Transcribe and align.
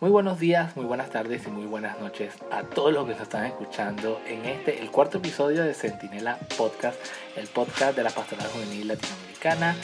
Muy 0.00 0.10
buenos 0.10 0.38
días, 0.38 0.76
muy 0.76 0.84
buenas 0.84 1.10
tardes 1.10 1.44
y 1.48 1.50
muy 1.50 1.66
buenas 1.66 1.98
noches 1.98 2.32
a 2.52 2.62
todos 2.62 2.92
los 2.92 3.04
que 3.04 3.14
nos 3.14 3.22
están 3.22 3.46
escuchando 3.46 4.20
en 4.28 4.44
este, 4.44 4.80
el 4.80 4.92
cuarto 4.92 5.18
episodio 5.18 5.64
de 5.64 5.74
Centinela 5.74 6.38
Podcast, 6.56 6.96
el 7.34 7.48
podcast 7.48 7.96
de 7.96 8.04
la 8.04 8.10
Pastoral 8.10 8.46
Juvenil 8.46 8.86
Latinoamericana 8.86 9.74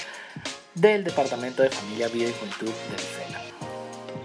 del 0.77 1.03
Departamento 1.03 1.65
de 1.65 1.71
Familia, 1.71 2.07
Vida 2.07 2.29
y 2.29 2.33
Juventud 2.33 2.73
del 2.91 3.01
SENA. 3.01 3.41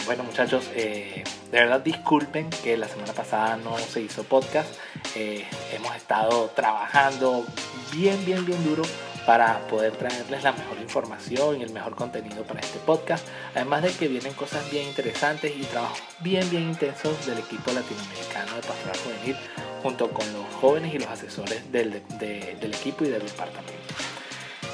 Bueno 0.05 0.23
muchachos, 0.25 0.69
eh, 0.75 1.23
de 1.51 1.59
verdad 1.59 1.81
disculpen 1.81 2.51
que 2.51 2.77
la 2.77 2.87
semana 2.87 3.13
pasada 3.13 3.57
no 3.57 3.75
se 3.79 4.01
hizo 4.01 4.23
podcast. 4.23 4.71
Eh, 5.15 5.43
hemos 5.73 5.95
estado 5.95 6.51
trabajando 6.55 7.47
bien, 7.91 8.23
bien, 8.27 8.45
bien 8.45 8.63
duro 8.63 8.83
para 9.29 9.59
poder 9.67 9.91
traerles 9.91 10.41
la 10.41 10.53
mejor 10.53 10.79
información 10.79 11.59
y 11.59 11.63
el 11.63 11.69
mejor 11.69 11.93
contenido 11.93 12.41
para 12.45 12.61
este 12.61 12.79
podcast. 12.79 13.27
Además 13.53 13.83
de 13.83 13.91
que 13.91 14.07
vienen 14.07 14.33
cosas 14.33 14.67
bien 14.71 14.87
interesantes 14.87 15.55
y 15.55 15.61
trabajos 15.65 16.01
bien, 16.21 16.49
bien 16.49 16.63
intensos 16.63 17.27
del 17.27 17.37
equipo 17.37 17.71
latinoamericano 17.71 18.55
de 18.55 18.61
Pastoral 18.63 18.97
Juvenil 18.97 19.37
junto 19.83 20.09
con 20.09 20.25
los 20.33 20.51
jóvenes 20.59 20.95
y 20.95 20.97
los 20.97 21.09
asesores 21.09 21.71
del, 21.71 22.01
del 22.17 22.73
equipo 22.73 23.05
y 23.05 23.09
del 23.09 23.21
departamento. 23.21 23.93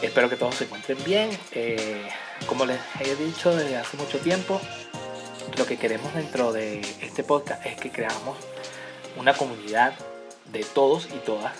Espero 0.01 0.29
que 0.29 0.37
todos 0.37 0.55
se 0.55 0.63
encuentren 0.63 1.03
bien. 1.03 1.37
Eh, 1.51 2.07
como 2.47 2.65
les 2.65 2.79
he 3.01 3.13
dicho 3.17 3.53
desde 3.53 3.75
hace 3.75 3.97
mucho 3.97 4.19
tiempo, 4.19 4.61
lo 5.57 5.65
que 5.65 5.75
queremos 5.75 6.13
dentro 6.13 6.53
de 6.53 6.79
este 7.01 7.25
podcast 7.25 7.65
es 7.65 7.75
que 7.75 7.91
creamos 7.91 8.37
una 9.17 9.33
comunidad 9.33 9.95
de 10.53 10.63
todos 10.63 11.07
y 11.07 11.17
todas 11.25 11.51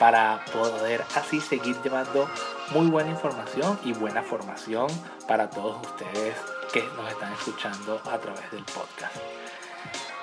para 0.00 0.42
poder 0.46 1.04
así 1.14 1.42
seguir 1.42 1.76
llevando 1.82 2.26
muy 2.70 2.86
buena 2.86 3.10
información 3.10 3.78
y 3.84 3.92
buena 3.92 4.22
formación 4.22 4.88
para 5.28 5.50
todos 5.50 5.86
ustedes 5.86 6.34
que 6.72 6.82
nos 6.96 7.06
están 7.12 7.30
escuchando 7.34 8.00
a 8.10 8.16
través 8.18 8.50
del 8.50 8.64
podcast. 8.64 9.14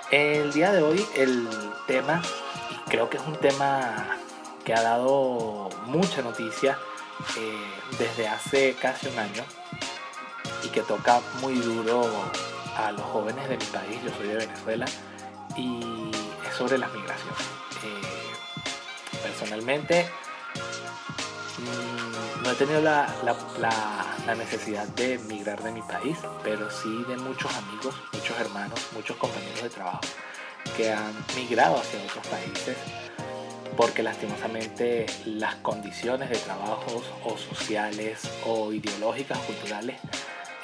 El 0.10 0.52
día 0.52 0.72
de 0.72 0.82
hoy 0.82 1.06
el 1.16 1.48
tema, 1.86 2.24
y 2.72 2.90
creo 2.90 3.08
que 3.08 3.18
es 3.18 3.24
un 3.28 3.36
tema 3.36 4.18
que 4.66 4.74
ha 4.74 4.82
dado 4.82 5.70
mucha 5.86 6.24
noticia 6.24 6.80
eh, 7.38 7.72
desde 8.00 8.28
hace 8.28 8.76
casi 8.82 9.10
un 9.10 9.20
año 9.20 9.44
y 10.64 10.70
que 10.70 10.82
toca 10.82 11.22
muy 11.40 11.54
duro 11.54 12.10
a 12.76 12.92
los 12.92 13.02
jóvenes 13.02 13.48
de 13.48 13.58
mi 13.58 13.66
país, 13.66 14.00
yo 14.04 14.10
soy 14.18 14.28
de 14.30 14.38
Venezuela, 14.38 14.86
y 15.56 16.10
es 16.48 16.56
sobre 16.58 16.80
las 16.80 16.92
migraciones. 16.94 17.42
Eh, 17.84 18.28
personalmente 19.24 20.06
mm, 21.58 22.44
no 22.44 22.52
he 22.52 22.56
tenido 22.56 22.82
la, 22.82 23.08
necesidad 24.38 24.86
de 24.90 25.14
emigrar 25.14 25.64
de 25.64 25.72
mi 25.72 25.82
país, 25.82 26.18
pero 26.44 26.70
sí 26.70 27.04
de 27.08 27.18
muchos 27.18 27.54
amigos, 27.56 27.96
muchos 28.12 28.38
hermanos, 28.40 28.80
muchos 28.94 29.16
compañeros 29.18 29.64
de 29.64 29.70
trabajo 29.70 30.02
que 30.76 30.92
han 30.92 31.14
migrado 31.36 31.78
hacia 31.78 32.02
otros 32.04 32.28
países 32.28 32.78
porque 33.78 34.04
lastimosamente 34.04 35.06
las 35.26 35.56
condiciones 35.56 36.30
de 36.30 36.38
trabajo 36.38 37.02
o 37.24 37.38
sociales 37.38 38.28
o 38.46 38.74
ideológicas, 38.74 39.38
culturales, 39.40 40.00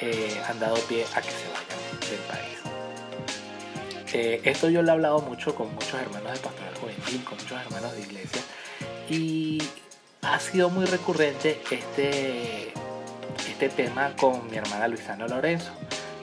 eh, 0.02 0.42
han 0.50 0.60
dado 0.60 0.76
pie 0.88 1.06
a 1.16 1.22
que 1.22 1.30
se 1.30 1.48
vayan 1.54 2.00
del 2.10 2.20
país. 2.28 2.73
Eh, 4.14 4.42
esto 4.44 4.70
yo 4.70 4.84
lo 4.84 4.90
he 4.90 4.92
hablado 4.92 5.20
mucho 5.22 5.56
con 5.56 5.74
muchos 5.74 5.96
hermanos 5.96 6.34
de 6.34 6.40
pastoral 6.40 6.76
juvenil, 6.76 7.24
con 7.24 7.36
muchos 7.36 7.60
hermanos 7.60 7.94
de 7.94 8.02
iglesia, 8.02 8.42
y 9.10 9.58
ha 10.22 10.40
sido 10.40 10.70
muy 10.70 10.86
recurrente 10.86 11.60
este, 11.72 12.72
este 13.50 13.70
tema 13.70 14.16
con 14.16 14.50
mi 14.52 14.58
hermana 14.58 14.88
Luisana 14.88 15.28
Lorenzo, 15.28 15.72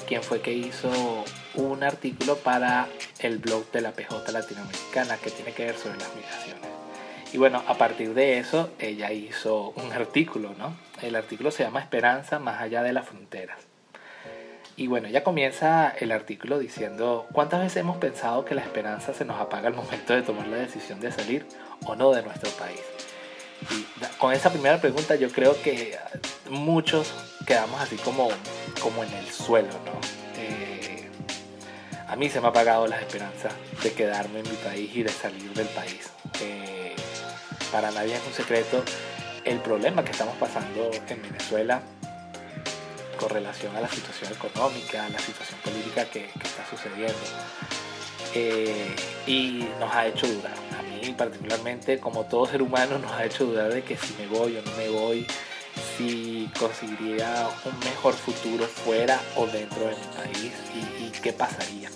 quien 0.06 0.22
fue 0.22 0.40
que 0.40 0.52
hizo 0.52 1.24
un 1.56 1.82
artículo 1.82 2.36
para 2.36 2.86
el 3.18 3.38
blog 3.38 3.68
de 3.72 3.80
la 3.80 3.90
PJ 3.90 4.30
Latinoamericana 4.30 5.16
que 5.16 5.30
tiene 5.30 5.52
que 5.52 5.64
ver 5.64 5.76
sobre 5.76 5.98
las 5.98 6.14
migraciones. 6.14 6.70
Y 7.32 7.38
bueno, 7.38 7.62
a 7.66 7.74
partir 7.74 8.14
de 8.14 8.38
eso, 8.38 8.70
ella 8.78 9.12
hizo 9.12 9.70
un 9.70 9.92
artículo, 9.92 10.54
¿no? 10.58 10.76
El 11.02 11.16
artículo 11.16 11.50
se 11.50 11.64
llama 11.64 11.80
Esperanza 11.80 12.38
más 12.38 12.60
allá 12.60 12.82
de 12.82 12.92
las 12.92 13.06
fronteras. 13.06 13.69
Y 14.80 14.86
bueno, 14.86 15.08
ella 15.08 15.22
comienza 15.22 15.90
el 15.90 16.10
artículo 16.10 16.58
diciendo, 16.58 17.26
¿cuántas 17.32 17.60
veces 17.60 17.76
hemos 17.76 17.98
pensado 17.98 18.46
que 18.46 18.54
la 18.54 18.62
esperanza 18.62 19.12
se 19.12 19.26
nos 19.26 19.38
apaga 19.38 19.68
al 19.68 19.74
momento 19.74 20.14
de 20.14 20.22
tomar 20.22 20.46
la 20.46 20.56
decisión 20.56 21.00
de 21.00 21.12
salir 21.12 21.44
o 21.84 21.94
no 21.96 22.12
de 22.12 22.22
nuestro 22.22 22.50
país? 22.52 22.80
Y 23.70 23.84
con 24.16 24.32
esa 24.32 24.48
primera 24.50 24.80
pregunta 24.80 25.16
yo 25.16 25.30
creo 25.30 25.60
que 25.60 25.98
muchos 26.48 27.12
quedamos 27.46 27.78
así 27.78 27.96
como, 27.96 28.30
como 28.80 29.04
en 29.04 29.12
el 29.12 29.26
suelo, 29.26 29.68
¿no? 29.84 30.00
Eh, 30.38 31.10
a 32.08 32.16
mí 32.16 32.30
se 32.30 32.40
me 32.40 32.46
ha 32.46 32.48
apagado 32.48 32.86
la 32.86 32.98
esperanza 32.98 33.50
de 33.82 33.92
quedarme 33.92 34.40
en 34.40 34.48
mi 34.48 34.56
país 34.56 34.96
y 34.96 35.02
de 35.02 35.10
salir 35.10 35.52
del 35.52 35.68
país. 35.68 36.10
Eh, 36.40 36.96
para 37.70 37.90
nadie 37.90 38.14
es 38.14 38.26
un 38.26 38.32
secreto 38.32 38.82
el 39.44 39.58
problema 39.58 40.02
que 40.06 40.12
estamos 40.12 40.36
pasando 40.36 40.90
en 41.06 41.20
Venezuela 41.20 41.82
con 43.20 43.28
relación 43.28 43.76
a 43.76 43.82
la 43.82 43.88
situación 43.88 44.32
económica, 44.32 45.04
a 45.04 45.10
la 45.10 45.18
situación 45.18 45.60
política 45.60 46.06
que, 46.06 46.24
está 46.24 46.64
sucediendo. 46.68 47.18
Eh, 48.34 48.96
y 49.26 49.68
nos 49.78 49.94
ha 49.94 50.06
hecho 50.06 50.26
dudar. 50.26 50.54
A 50.78 50.82
mí 50.82 51.12
particularmente, 51.12 51.98
como 51.98 52.24
todo 52.24 52.46
ser 52.46 52.62
humano, 52.62 52.98
nos 52.98 53.12
ha 53.12 53.26
hecho 53.26 53.44
dudar 53.44 53.72
de 53.74 53.82
que 53.82 53.96
si 53.96 54.14
me 54.14 54.26
voy 54.26 54.56
o 54.56 54.62
no 54.62 54.72
me 54.76 54.88
voy, 54.88 55.26
si 55.98 56.50
conseguiría 56.58 57.48
un 57.66 57.78
mejor 57.80 58.14
futuro 58.14 58.64
fuera 58.66 59.20
o 59.36 59.46
dentro 59.46 59.80
de 59.80 59.96
mi 59.96 60.06
país 60.16 60.52
y, 60.74 61.04
y 61.04 61.12
qué 61.22 61.34
pasaría. 61.34 61.90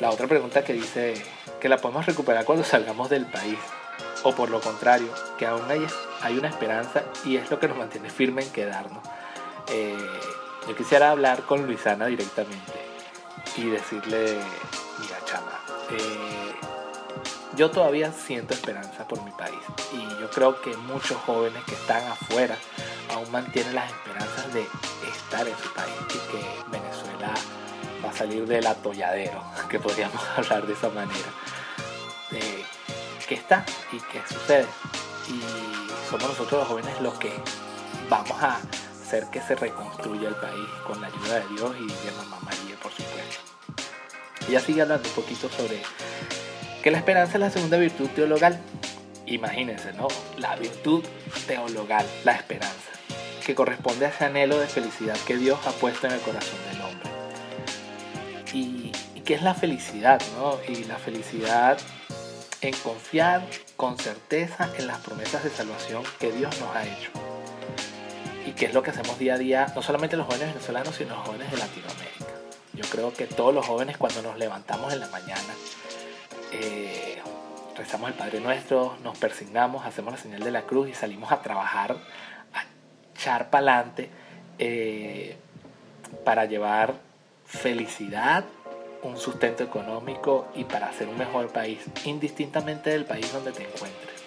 La 0.00 0.10
otra 0.10 0.28
pregunta 0.28 0.62
que 0.62 0.72
dice 0.72 1.14
que 1.60 1.68
la 1.68 1.78
podemos 1.78 2.06
recuperar 2.06 2.44
cuando 2.44 2.64
salgamos 2.64 3.10
del 3.10 3.26
país 3.26 3.58
o 4.22 4.32
por 4.34 4.50
lo 4.50 4.60
contrario, 4.60 5.08
que 5.38 5.46
aún 5.46 5.68
hay, 5.70 5.86
hay 6.20 6.38
una 6.38 6.48
esperanza 6.48 7.04
y 7.24 7.36
es 7.36 7.50
lo 7.50 7.58
que 7.58 7.68
nos 7.68 7.76
mantiene 7.76 8.10
firme 8.10 8.42
en 8.42 8.50
quedarnos. 8.50 9.02
Yo 9.70 10.76
quisiera 10.76 11.10
hablar 11.10 11.42
con 11.42 11.66
Luisana 11.66 12.06
directamente 12.06 12.72
y 13.56 13.70
decirle, 13.70 14.38
mira 14.98 15.18
chama, 15.24 15.58
eh, 15.90 16.54
yo 17.56 17.70
todavía 17.70 18.12
siento 18.12 18.54
esperanza 18.54 19.06
por 19.08 19.22
mi 19.24 19.30
país 19.32 19.58
y 19.92 20.20
yo 20.20 20.30
creo 20.30 20.60
que 20.60 20.76
muchos 20.76 21.16
jóvenes 21.18 21.62
que 21.64 21.74
están 21.74 22.06
afuera 22.06 22.56
aún 23.12 23.30
mantienen 23.32 23.74
las 23.74 23.90
esperanzas 23.90 24.52
de 24.54 24.66
estar 25.12 25.48
en 25.48 25.56
su 25.58 25.72
país 25.74 25.94
y 26.08 26.30
que 26.30 26.70
Venezuela 26.70 27.34
va 28.04 28.10
a 28.10 28.12
salir 28.12 28.46
del 28.46 28.66
atolladero, 28.66 29.42
que 29.68 29.80
podríamos 29.80 30.22
hablar 30.36 30.66
de 30.66 30.74
esa 30.74 30.88
manera. 30.90 31.30
Eh, 32.32 32.64
¿Qué 33.26 33.34
está 33.34 33.64
y 33.92 33.98
qué 33.98 34.22
sucede? 34.28 34.66
Y 35.28 36.08
somos 36.08 36.28
nosotros 36.28 36.60
los 36.60 36.68
jóvenes 36.68 37.00
los 37.00 37.14
que 37.14 37.32
vamos 38.08 38.40
a 38.42 38.60
que 39.10 39.40
se 39.40 39.56
reconstruya 39.56 40.28
el 40.28 40.36
país 40.36 40.68
con 40.86 41.00
la 41.00 41.08
ayuda 41.08 41.40
de 41.40 41.48
Dios 41.48 41.76
y 41.80 42.06
de 42.06 42.12
Mamá 42.12 42.38
María, 42.44 42.76
por 42.80 42.92
supuesto. 42.92 43.40
Ella 44.48 44.60
sigue 44.60 44.82
hablando 44.82 45.08
un 45.08 45.14
poquito 45.16 45.48
sobre 45.48 45.82
que 46.80 46.92
la 46.92 46.98
esperanza 46.98 47.34
es 47.34 47.40
la 47.40 47.50
segunda 47.50 47.76
virtud 47.76 48.08
teologal. 48.10 48.60
Imagínense, 49.26 49.92
¿no? 49.94 50.06
La 50.38 50.54
virtud 50.54 51.04
teologal, 51.48 52.06
la 52.22 52.32
esperanza, 52.32 52.92
que 53.44 53.56
corresponde 53.56 54.06
a 54.06 54.10
ese 54.10 54.26
anhelo 54.26 54.60
de 54.60 54.68
felicidad 54.68 55.16
que 55.26 55.36
Dios 55.36 55.58
ha 55.66 55.72
puesto 55.72 56.06
en 56.06 56.12
el 56.12 56.20
corazón 56.20 56.58
del 56.70 56.80
hombre. 56.80 57.10
Y, 58.52 58.92
y 59.16 59.20
qué 59.22 59.34
es 59.34 59.42
la 59.42 59.54
felicidad, 59.54 60.22
¿no? 60.36 60.56
Y 60.72 60.84
la 60.84 60.98
felicidad 60.98 61.78
en 62.60 62.74
confiar 62.74 63.44
con 63.76 63.98
certeza 63.98 64.70
en 64.78 64.86
las 64.86 64.98
promesas 64.98 65.42
de 65.42 65.50
salvación 65.50 66.04
que 66.20 66.30
Dios 66.30 66.60
nos 66.60 66.76
ha 66.76 66.84
hecho 66.84 67.10
que 68.60 68.66
es 68.66 68.74
lo 68.74 68.82
que 68.82 68.90
hacemos 68.90 69.18
día 69.18 69.34
a 69.34 69.38
día, 69.38 69.72
no 69.74 69.80
solamente 69.80 70.18
los 70.18 70.26
jóvenes 70.26 70.48
venezolanos, 70.48 70.94
sino 70.94 71.14
los 71.14 71.26
jóvenes 71.26 71.50
de 71.50 71.56
Latinoamérica. 71.56 72.26
Yo 72.74 72.84
creo 72.90 73.10
que 73.10 73.26
todos 73.26 73.54
los 73.54 73.66
jóvenes 73.66 73.96
cuando 73.96 74.20
nos 74.20 74.36
levantamos 74.36 74.92
en 74.92 75.00
la 75.00 75.08
mañana, 75.08 75.54
eh, 76.52 77.22
rezamos 77.74 78.10
el 78.10 78.16
Padre 78.16 78.38
Nuestro, 78.40 78.98
nos 79.02 79.16
persignamos, 79.16 79.86
hacemos 79.86 80.12
la 80.12 80.18
señal 80.18 80.42
de 80.42 80.50
la 80.50 80.66
cruz 80.66 80.90
y 80.90 80.92
salimos 80.92 81.32
a 81.32 81.40
trabajar, 81.40 81.96
a 82.52 82.64
echar 83.14 83.48
para 83.48 83.76
adelante 83.76 84.10
eh, 84.58 85.38
para 86.22 86.44
llevar 86.44 86.92
felicidad, 87.46 88.44
un 89.02 89.16
sustento 89.16 89.64
económico 89.64 90.48
y 90.54 90.64
para 90.64 90.88
hacer 90.88 91.08
un 91.08 91.16
mejor 91.16 91.48
país, 91.48 91.80
indistintamente 92.04 92.90
del 92.90 93.06
país 93.06 93.32
donde 93.32 93.52
te 93.52 93.62
encuentres. 93.62 94.20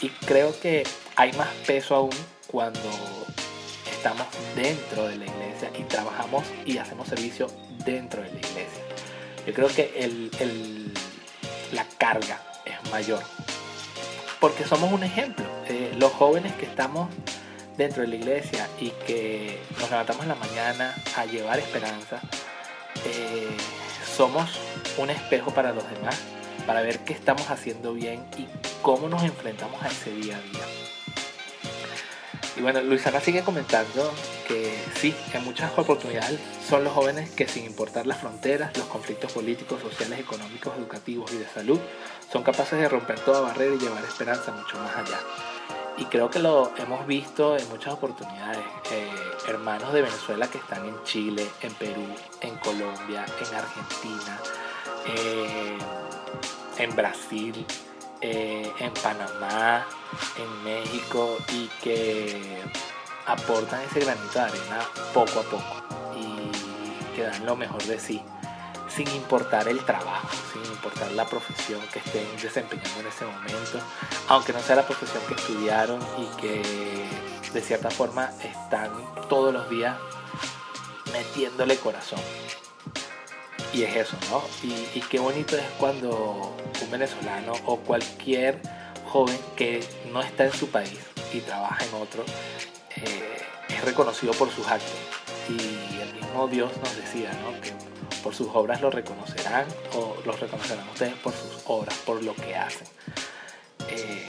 Y 0.00 0.08
creo 0.26 0.58
que 0.58 0.82
hay 1.14 1.32
más 1.34 1.50
peso 1.64 1.94
aún 1.94 2.10
cuando 2.48 2.90
estamos 4.00 4.26
dentro 4.56 5.08
de 5.08 5.16
la 5.16 5.26
iglesia 5.26 5.70
y 5.78 5.82
trabajamos 5.82 6.46
y 6.64 6.78
hacemos 6.78 7.06
servicio 7.06 7.48
dentro 7.84 8.22
de 8.22 8.30
la 8.30 8.38
iglesia. 8.38 8.82
Yo 9.46 9.52
creo 9.52 9.68
que 9.68 10.30
la 11.72 11.84
carga 11.98 12.40
es 12.64 12.90
mayor. 12.90 13.22
Porque 14.40 14.64
somos 14.64 14.90
un 14.90 15.04
ejemplo. 15.04 15.44
Eh, 15.68 15.94
los 15.98 16.12
jóvenes 16.12 16.54
que 16.54 16.64
estamos 16.64 17.10
dentro 17.76 18.00
de 18.00 18.08
la 18.08 18.16
iglesia 18.16 18.66
y 18.80 18.88
que 19.06 19.60
nos 19.78 19.90
levantamos 19.90 20.22
en 20.22 20.30
la 20.30 20.34
mañana 20.36 20.94
a 21.18 21.26
llevar 21.26 21.58
esperanza, 21.58 22.22
eh, 23.04 23.50
somos 24.16 24.48
un 24.96 25.10
espejo 25.10 25.50
para 25.50 25.74
los 25.74 25.84
demás, 25.90 26.18
para 26.66 26.80
ver 26.80 27.00
qué 27.00 27.12
estamos 27.12 27.50
haciendo 27.50 27.92
bien 27.92 28.24
y 28.38 28.46
cómo 28.80 29.10
nos 29.10 29.24
enfrentamos 29.24 29.82
a 29.82 29.88
ese 29.88 30.10
día 30.10 30.38
a 30.38 30.40
día. 30.40 30.89
Y 32.56 32.62
bueno, 32.62 32.80
Luisana 32.82 33.20
sigue 33.20 33.42
comentando 33.42 34.12
que 34.46 34.76
sí, 34.96 35.14
en 35.32 35.44
muchas 35.44 35.76
oportunidades 35.78 36.40
son 36.68 36.84
los 36.84 36.92
jóvenes 36.92 37.30
que 37.30 37.46
sin 37.46 37.64
importar 37.64 38.06
las 38.06 38.18
fronteras, 38.18 38.76
los 38.76 38.86
conflictos 38.86 39.32
políticos, 39.32 39.80
sociales, 39.80 40.18
económicos, 40.18 40.76
educativos 40.76 41.32
y 41.32 41.36
de 41.36 41.46
salud, 41.46 41.78
son 42.32 42.42
capaces 42.42 42.78
de 42.78 42.88
romper 42.88 43.20
toda 43.20 43.40
barrera 43.40 43.74
y 43.74 43.78
llevar 43.78 44.04
esperanza 44.04 44.52
mucho 44.52 44.78
más 44.78 44.96
allá. 44.96 45.18
Y 45.96 46.06
creo 46.06 46.30
que 46.30 46.38
lo 46.38 46.72
hemos 46.78 47.06
visto 47.06 47.56
en 47.56 47.68
muchas 47.68 47.94
oportunidades. 47.94 48.64
Eh, 48.90 49.10
hermanos 49.48 49.92
de 49.92 50.02
Venezuela 50.02 50.46
que 50.48 50.58
están 50.58 50.86
en 50.86 51.02
Chile, 51.04 51.46
en 51.62 51.74
Perú, 51.74 52.06
en 52.40 52.56
Colombia, 52.56 53.26
en 53.38 53.54
Argentina, 53.54 54.40
eh, 55.06 55.78
en 56.78 56.96
Brasil, 56.96 57.66
eh, 58.20 58.72
en 58.78 58.92
Panamá, 58.94 59.86
en 60.36 60.64
México 60.64 61.38
y 61.52 61.68
que 61.82 62.62
aportan 63.26 63.80
ese 63.82 64.00
granito 64.00 64.32
de 64.32 64.40
arena 64.40 64.80
poco 65.14 65.40
a 65.40 65.42
poco 65.44 65.82
y 66.16 67.14
que 67.14 67.22
dan 67.22 67.46
lo 67.46 67.56
mejor 67.56 67.82
de 67.84 67.98
sí 67.98 68.22
sin 68.88 69.08
importar 69.14 69.68
el 69.68 69.84
trabajo, 69.84 70.28
sin 70.52 70.64
importar 70.72 71.12
la 71.12 71.24
profesión 71.24 71.80
que 71.92 72.00
estén 72.00 72.26
desempeñando 72.42 73.00
en 73.00 73.06
ese 73.06 73.24
momento, 73.24 73.78
aunque 74.28 74.52
no 74.52 74.60
sea 74.60 74.76
la 74.76 74.86
profesión 74.86 75.22
que 75.28 75.34
estudiaron 75.34 76.00
y 76.18 76.40
que 76.40 76.62
de 77.52 77.60
cierta 77.60 77.90
forma 77.90 78.30
están 78.42 78.90
todos 79.28 79.52
los 79.54 79.70
días 79.70 79.96
metiéndole 81.12 81.76
corazón. 81.76 82.20
Y 83.72 83.84
es 83.84 83.96
eso, 83.96 84.16
¿no? 84.30 84.42
Y, 84.62 85.00
qué 85.00 85.18
bonito 85.18 85.56
es 85.56 85.64
cuando 85.78 86.56
un 86.82 86.90
venezolano 86.90 87.52
o 87.66 87.76
cualquier 87.78 88.60
joven 89.06 89.38
que 89.56 89.80
no 90.12 90.20
está 90.20 90.44
en 90.44 90.52
su 90.52 90.68
país 90.68 90.98
y 91.32 91.40
trabaja 91.40 91.84
en 91.84 91.94
otro, 91.94 92.24
eh, 92.96 93.38
es 93.68 93.84
reconocido 93.84 94.32
por 94.32 94.50
sus 94.50 94.66
actos. 94.66 94.90
Y 95.48 96.00
el 96.00 96.14
mismo 96.14 96.48
Dios 96.48 96.72
nos 96.82 96.96
decía, 96.96 97.30
¿no? 97.42 97.60
Que 97.60 97.72
por 98.22 98.34
sus 98.34 98.48
obras 98.52 98.80
lo 98.80 98.90
reconocerán 98.90 99.66
o 99.94 100.16
los 100.24 100.38
reconocerán 100.40 100.88
ustedes 100.88 101.14
por 101.14 101.32
sus 101.32 101.62
obras, 101.66 101.94
por 101.98 102.22
lo 102.22 102.34
que 102.34 102.56
hacen. 102.56 102.86
Eh, 103.88 104.28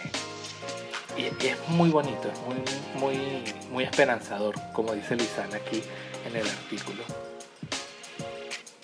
y, 1.17 1.45
es 1.45 1.57
muy 1.67 1.89
bonito, 1.89 2.31
es 2.31 2.39
muy, 2.39 3.17
muy, 3.17 3.53
muy 3.71 3.83
esperanzador, 3.83 4.55
como 4.73 4.93
dice 4.93 5.15
Luisana 5.15 5.57
aquí 5.57 5.81
en 6.25 6.35
el 6.35 6.47
artículo. 6.47 7.03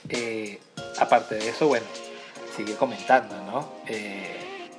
Eh, 0.09 0.46
aparte 0.99 1.35
de 1.35 1.49
eso, 1.49 1.67
bueno, 1.67 1.85
sigue 2.55 2.75
comentando, 2.75 3.35
¿no? 3.43 3.73
Eh, 3.87 4.69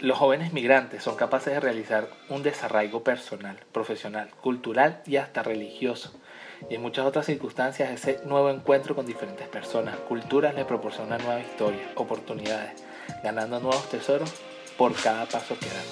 los 0.00 0.16
jóvenes 0.16 0.52
migrantes 0.52 1.02
son 1.02 1.16
capaces 1.16 1.52
de 1.52 1.60
realizar 1.60 2.08
un 2.28 2.42
desarraigo 2.42 3.04
personal, 3.04 3.58
profesional, 3.72 4.30
cultural 4.40 5.02
y 5.06 5.16
hasta 5.16 5.42
religioso 5.42 6.12
y 6.68 6.74
en 6.74 6.82
muchas 6.82 7.06
otras 7.06 7.26
circunstancias 7.26 7.90
ese 7.90 8.20
nuevo 8.26 8.50
encuentro 8.50 8.94
con 8.94 9.06
diferentes 9.06 9.48
personas, 9.48 9.96
culturas 10.08 10.54
le 10.54 10.64
proporciona 10.64 11.16
nueva 11.18 11.40
historia, 11.40 11.80
oportunidades, 11.94 12.82
ganando 13.22 13.60
nuevos 13.60 13.88
tesoros 13.88 14.32
por 14.76 14.94
cada 14.94 15.26
paso 15.26 15.56
que 15.58 15.66
dan. 15.66 15.84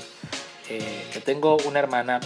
Eh, 0.69 1.07
yo 1.15 1.23
tengo 1.23 1.57
una 1.67 1.79
hermana 1.79 2.21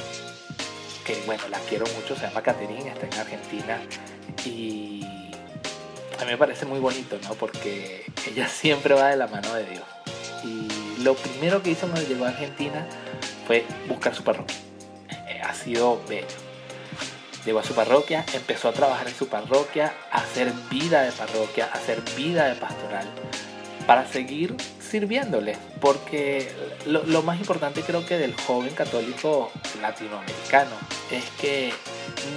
que, 1.06 1.22
bueno, 1.26 1.44
la 1.50 1.58
quiero 1.60 1.84
mucho, 1.98 2.16
se 2.16 2.26
llama 2.26 2.42
Caterine, 2.42 2.88
está 2.90 3.06
en 3.06 3.14
Argentina 3.14 3.80
y 4.44 5.04
a 6.22 6.24
mí 6.24 6.30
me 6.30 6.38
parece 6.38 6.66
muy 6.66 6.80
bonito, 6.80 7.18
¿no? 7.22 7.34
Porque 7.34 8.04
ella 8.26 8.48
siempre 8.62 8.94
va 8.94 9.08
de 9.08 9.16
la 9.16 9.26
mano 9.26 9.52
de 9.54 9.64
Dios. 9.64 9.84
Y 10.44 11.02
lo 11.02 11.14
primero 11.14 11.62
que 11.62 11.70
hizo 11.70 11.88
cuando 11.88 12.08
llegó 12.08 12.24
a 12.24 12.28
Argentina 12.28 12.86
fue 13.46 13.64
buscar 13.88 14.14
su 14.14 14.24
parroquia. 14.24 14.56
Eh, 15.28 15.40
ha 15.42 15.54
sido 15.54 16.00
bello 16.08 16.52
llegó 17.44 17.58
a 17.58 17.64
su 17.64 17.74
parroquia, 17.74 18.24
empezó 18.34 18.68
a 18.68 18.72
trabajar 18.72 19.08
en 19.08 19.14
su 19.14 19.28
parroquia, 19.28 19.92
a 20.10 20.18
hacer 20.18 20.52
vida 20.70 21.02
de 21.02 21.12
parroquia, 21.12 21.68
a 21.72 21.76
hacer 21.76 22.00
vida 22.16 22.46
de 22.46 22.54
pastoral, 22.54 23.06
para 23.86 24.06
seguir 24.06 24.56
sirviéndole. 24.80 25.56
Porque 25.80 26.52
lo, 26.86 27.22
más 27.22 27.38
importante 27.38 27.82
creo 27.82 28.06
que 28.06 28.18
del 28.18 28.34
joven 28.34 28.74
católico 28.74 29.50
latinoamericano 29.80 30.76
es 31.10 31.24
que 31.40 31.72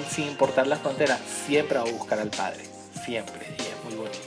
sin 0.10 0.30
importar 0.30 0.68
las 0.68 0.80
fronteras, 0.80 1.20
siempre 1.46 1.78
va 1.78 1.86
a 1.86 1.92
buscar 1.92 2.20
al 2.20 2.30
Padre, 2.30 2.64
siempre, 3.06 3.46
es 3.58 3.75
muy 3.86 3.96
bonito. 3.96 4.20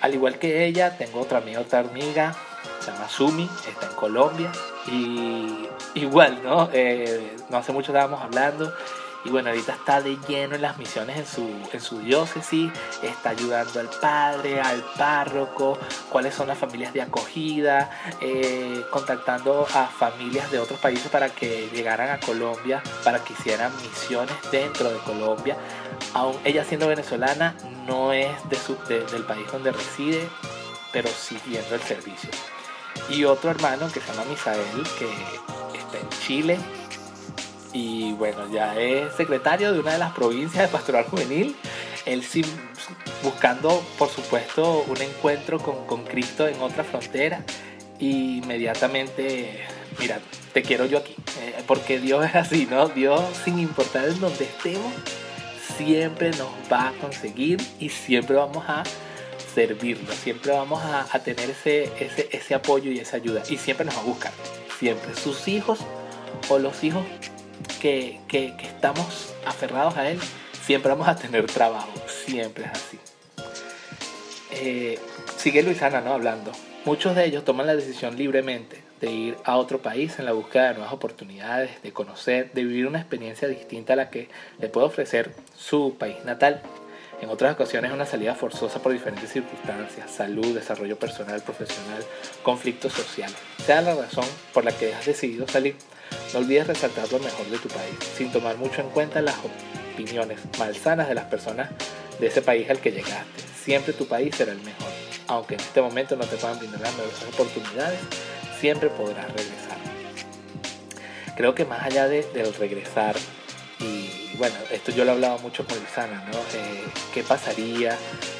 Al 0.00 0.14
igual 0.14 0.38
que 0.38 0.64
ella, 0.64 0.96
tengo 0.96 1.20
otra 1.20 1.38
amiga, 1.38 1.60
otra 1.60 1.80
amiga, 1.80 2.34
se 2.80 2.90
llama 2.90 3.08
Sumi, 3.08 3.48
está 3.68 3.86
en 3.86 3.94
Colombia, 3.94 4.52
y 4.86 5.68
igual, 5.94 6.40
¿no? 6.42 6.68
Eh, 6.72 7.36
no 7.50 7.56
hace 7.58 7.72
mucho 7.72 7.92
estábamos 7.92 8.20
hablando 8.20 8.72
y 9.24 9.30
bueno, 9.30 9.50
ahorita 9.50 9.72
está 9.72 10.00
de 10.00 10.16
lleno 10.28 10.54
en 10.54 10.62
las 10.62 10.78
misiones 10.78 11.18
en 11.18 11.26
su, 11.26 11.48
en 11.72 11.80
su 11.80 11.98
diócesis, 12.00 12.70
está 13.02 13.30
ayudando 13.30 13.80
al 13.80 13.88
padre, 14.00 14.60
al 14.60 14.82
párroco, 14.96 15.78
cuáles 16.10 16.34
son 16.34 16.48
las 16.48 16.58
familias 16.58 16.92
de 16.92 17.02
acogida, 17.02 17.90
eh, 18.20 18.84
contactando 18.90 19.66
a 19.74 19.86
familias 19.86 20.50
de 20.50 20.58
otros 20.58 20.78
países 20.78 21.10
para 21.10 21.30
que 21.30 21.68
llegaran 21.72 22.10
a 22.10 22.20
Colombia, 22.20 22.82
para 23.02 23.22
que 23.24 23.32
hicieran 23.32 23.72
misiones 23.82 24.34
dentro 24.52 24.90
de 24.90 24.98
Colombia. 24.98 25.56
Aún 26.14 26.36
ella 26.44 26.64
siendo 26.64 26.86
venezolana, 26.86 27.56
no 27.86 28.12
es 28.12 28.28
de 28.48 28.56
su, 28.56 28.76
del 28.86 29.24
país 29.24 29.50
donde 29.50 29.72
reside, 29.72 30.28
pero 30.92 31.08
siguiendo 31.08 31.74
el 31.74 31.82
servicio. 31.82 32.30
Y 33.08 33.24
otro 33.24 33.50
hermano 33.50 33.90
que 33.92 34.00
se 34.00 34.12
llama 34.12 34.24
Misael, 34.28 34.86
que 34.98 35.78
está 35.78 35.98
en 35.98 36.08
Chile, 36.20 36.58
y 37.78 38.12
bueno, 38.14 38.50
ya 38.50 38.76
es 38.76 39.14
secretario 39.14 39.72
de 39.72 39.78
una 39.78 39.92
de 39.92 39.98
las 39.98 40.12
provincias 40.12 40.64
de 40.64 40.68
Pastoral 40.68 41.04
Juvenil. 41.04 41.54
Él 42.06 42.24
sí, 42.24 42.44
buscando, 43.22 43.84
por 43.96 44.08
supuesto, 44.08 44.84
un 44.88 45.00
encuentro 45.00 45.60
con, 45.60 45.86
con 45.86 46.04
Cristo 46.04 46.48
en 46.48 46.60
otra 46.60 46.82
frontera. 46.82 47.44
Y 48.00 48.38
inmediatamente, 48.38 49.60
mira, 50.00 50.18
te 50.52 50.62
quiero 50.62 50.86
yo 50.86 50.98
aquí. 50.98 51.14
Eh, 51.40 51.62
porque 51.68 52.00
Dios 52.00 52.24
es 52.24 52.34
así, 52.34 52.66
¿no? 52.68 52.88
Dios, 52.88 53.22
sin 53.44 53.60
importar 53.60 54.08
en 54.08 54.18
donde 54.18 54.44
estemos, 54.44 54.92
siempre 55.76 56.30
nos 56.30 56.50
va 56.72 56.88
a 56.88 56.92
conseguir 56.94 57.60
y 57.78 57.90
siempre 57.90 58.34
vamos 58.34 58.64
a 58.66 58.82
servirlo. 59.54 60.12
Siempre 60.14 60.50
vamos 60.50 60.82
a, 60.82 61.06
a 61.12 61.18
tener 61.20 61.50
ese, 61.50 61.92
ese, 62.00 62.28
ese 62.32 62.54
apoyo 62.56 62.90
y 62.90 62.98
esa 62.98 63.18
ayuda. 63.18 63.44
Y 63.48 63.56
siempre 63.56 63.86
nos 63.86 63.96
va 63.96 64.00
a 64.00 64.04
buscar. 64.04 64.32
Siempre. 64.80 65.14
Sus 65.14 65.46
hijos 65.46 65.78
o 66.48 66.58
los 66.58 66.82
hijos 66.82 67.04
que, 67.78 68.20
estamos 68.62 69.34
aferrados 69.46 69.96
a 69.96 70.08
Él, 70.08 70.18
siempre 70.64 70.90
vamos 70.90 71.08
a 71.08 71.16
tener 71.16 71.46
trabajo, 71.46 71.92
siempre 72.06 72.64
es 72.64 72.70
así. 72.72 72.98
Eh, 74.52 74.98
sigue 75.36 75.62
Luisana 75.62 76.00
¿no? 76.00 76.12
hablando. 76.12 76.52
Muchos 76.84 77.14
de 77.14 77.24
ellos 77.24 77.44
toman 77.44 77.66
la 77.66 77.76
decisión 77.76 78.16
libremente 78.16 78.82
de 79.00 79.10
ir 79.10 79.36
a 79.44 79.56
otro 79.56 79.80
país 79.80 80.18
en 80.18 80.24
la 80.24 80.32
búsqueda 80.32 80.68
de 80.68 80.74
nuevas 80.74 80.92
oportunidades, 80.92 81.82
de 81.82 81.92
conocer, 81.92 82.50
de 82.52 82.64
vivir 82.64 82.86
una 82.86 82.98
experiencia 82.98 83.46
distinta 83.46 83.92
a 83.92 83.96
la 83.96 84.10
que 84.10 84.28
le 84.58 84.68
puede 84.68 84.86
ofrecer 84.86 85.32
su 85.56 85.96
país 85.98 86.16
natal. 86.24 86.62
En 87.20 87.30
otras 87.30 87.54
ocasiones 87.54 87.92
una 87.92 88.06
salida 88.06 88.34
forzosa 88.34 88.80
por 88.80 88.92
diferentes 88.92 89.30
circunstancias, 89.30 90.10
salud, 90.10 90.54
desarrollo 90.54 90.96
personal, 90.98 91.42
profesional, 91.42 92.02
conflictos 92.42 92.92
sociales. 92.92 93.36
Sea 93.64 93.82
la 93.82 93.94
razón 93.94 94.24
por 94.54 94.64
la 94.64 94.72
que 94.72 94.94
has 94.94 95.04
decidido 95.04 95.46
salir, 95.48 95.74
no 96.32 96.40
olvides 96.40 96.66
resaltar 96.66 97.10
lo 97.10 97.18
mejor 97.18 97.46
de 97.46 97.58
tu 97.58 97.68
país, 97.68 97.94
sin 98.16 98.30
tomar 98.30 98.56
mucho 98.56 98.80
en 98.80 98.90
cuenta 98.90 99.20
las 99.20 99.36
opiniones 99.94 100.38
malsanas 100.58 101.08
de 101.08 101.14
las 101.14 101.24
personas 101.24 101.70
de 102.18 102.26
ese 102.26 102.42
país 102.42 102.68
al 102.70 102.80
que 102.80 102.92
llegaste. 102.92 103.42
Siempre 103.62 103.92
tu 103.92 104.06
país 104.06 104.34
será 104.34 104.52
el 104.52 104.60
mejor. 104.60 104.88
Aunque 105.26 105.54
en 105.54 105.60
este 105.60 105.82
momento 105.82 106.16
no 106.16 106.24
te 106.24 106.36
puedan 106.36 106.58
brindar 106.58 106.80
las 106.80 107.34
oportunidades, 107.34 107.98
siempre 108.60 108.88
podrás 108.88 109.26
regresar. 109.26 109.78
Creo 111.36 111.54
que 111.54 111.64
más 111.64 111.82
allá 111.82 112.08
de, 112.08 112.22
del 112.32 112.52
regresar, 112.54 113.14
y 113.80 114.36
bueno, 114.36 114.56
esto 114.72 114.90
yo 114.90 115.04
lo 115.04 115.12
hablaba 115.12 115.38
mucho 115.38 115.64
con 115.64 115.78
Luisana, 115.78 116.24
¿no? 116.32 116.38
Eh, 116.38 116.84
¿Qué 117.14 117.22
pasaría? 117.22 117.92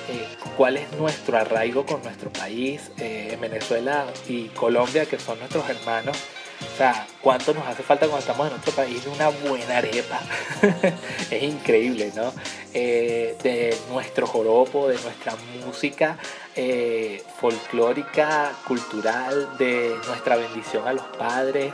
Eh, 0.09 0.29
¿Cuál 0.57 0.79
es 0.79 0.91
nuestro 0.93 1.39
arraigo 1.39 1.87
con 1.87 2.03
nuestro 2.03 2.33
país? 2.33 2.91
Eh, 2.99 3.31
en 3.33 3.41
Venezuela 3.41 4.07
y 4.27 4.47
Colombia, 4.49 5.07
que 5.07 5.19
son 5.19 5.39
nuestros 5.39 5.69
hermanos, 5.69 6.17
o 6.61 6.77
sea, 6.77 7.07
¿cuánto 7.21 7.55
nos 7.55 7.67
hace 7.67 7.83
falta 7.83 8.07
cuando 8.07 8.21
estamos 8.21 8.47
en 8.47 8.53
nuestro 8.53 8.73
país 8.73 9.07
una 9.07 9.29
buena 9.29 9.79
arepa? 9.79 10.21
es 11.31 11.43
increíble, 11.43 12.13
¿no? 12.15 12.33
Eh, 12.75 13.37
de 13.43 13.77
nuestro 13.91 14.27
joropo, 14.27 14.89
de 14.89 14.99
nuestra 15.01 15.35
música 15.65 16.19
eh, 16.57 17.23
folclórica, 17.41 18.53
cultural, 18.67 19.57
de 19.59 19.97
nuestra 20.07 20.37
bendición 20.37 20.87
a 20.87 20.93
los 20.93 21.07
padres, 21.17 21.73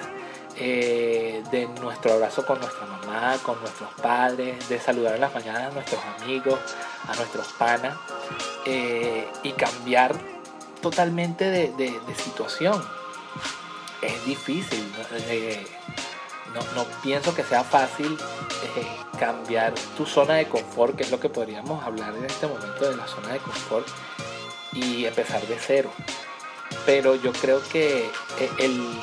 eh, 0.56 1.42
de 1.50 1.66
nuestro 1.80 2.12
abrazo 2.12 2.44
con 2.46 2.60
nuestra 2.60 2.86
mamá, 2.86 3.38
con 3.42 3.58
nuestros 3.60 3.90
padres, 4.00 4.68
de 4.68 4.78
saludar 4.78 5.14
en 5.14 5.22
las 5.22 5.34
mañanas 5.34 5.62
a 5.62 5.70
nuestros 5.70 6.00
amigos, 6.20 6.58
a 7.08 7.14
nuestros 7.16 7.48
panas. 7.54 7.96
eh, 8.66 9.26
y 9.42 9.52
cambiar 9.52 10.14
totalmente 10.80 11.50
de, 11.50 11.92
situación. 12.16 12.82
Es 14.04 14.25
difícil, 14.26 14.92
eh, 15.28 15.66
no, 16.75 16.84
pienso 17.02 17.34
que 17.34 17.42
sea 17.42 17.64
fácil 17.64 18.18
eh, 18.76 18.87
cambiar 19.18 19.73
tu 19.96 20.04
zona 20.04 20.34
de 20.34 20.46
confort, 20.46 20.96
que 20.96 21.04
es 21.04 21.11
lo 21.11 21.18
que 21.18 21.28
podríamos 21.28 21.82
hablar 21.84 22.14
en 22.14 22.25
este 22.25 22.46
momento 22.46 22.90
de 22.90 22.96
la 22.96 23.06
zona 23.06 23.32
de 23.32 23.38
confort, 23.38 23.88
y 24.73 25.06
empezar 25.06 25.40
de 25.46 25.56
cero. 25.58 25.90
Pero 26.84 27.14
yo 27.14 27.32
creo 27.32 27.62
que 27.68 28.11
el, 28.58 29.00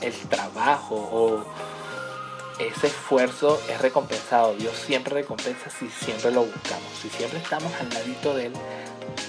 el 0.00 0.14
trabajo 0.28 0.96
o 0.96 1.44
ese 2.58 2.88
esfuerzo 2.88 3.60
es 3.68 3.80
recompensado. 3.80 4.54
Dios 4.54 4.74
siempre 4.76 5.14
recompensa 5.14 5.70
si 5.70 5.88
siempre 5.88 6.30
lo 6.30 6.42
buscamos. 6.42 6.92
Si 7.00 7.08
siempre 7.08 7.38
estamos 7.38 7.72
al 7.80 7.88
ladito 7.90 8.34
de 8.34 8.46
Él, 8.46 8.52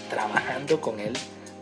trabajando 0.10 0.82
con 0.82 1.00
Él, 1.00 1.14